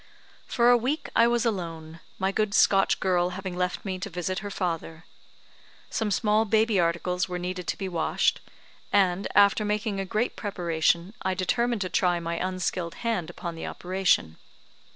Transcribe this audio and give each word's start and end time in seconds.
For 0.47 0.71
a 0.71 0.77
week 0.77 1.11
I 1.15 1.27
was 1.27 1.45
alone, 1.45 1.99
my 2.17 2.31
good 2.31 2.55
Scotch 2.55 2.99
girl 2.99 3.29
having 3.37 3.55
left 3.55 3.85
me 3.85 3.99
to 3.99 4.09
visit 4.09 4.39
her 4.39 4.49
father. 4.49 5.05
Some 5.91 6.09
small 6.09 6.43
baby 6.43 6.79
articles 6.79 7.29
were 7.29 7.37
needed 7.37 7.67
to 7.67 7.77
be 7.77 7.87
washed, 7.87 8.41
and 8.91 9.27
after 9.35 9.63
making 9.63 9.99
a 9.99 10.05
great 10.05 10.35
preparation, 10.35 11.13
I 11.21 11.35
determined 11.35 11.81
to 11.81 11.89
try 11.89 12.19
my 12.19 12.37
unskilled 12.37 12.95
hand 13.05 13.29
upon 13.29 13.53
the 13.53 13.67
operation. 13.67 14.37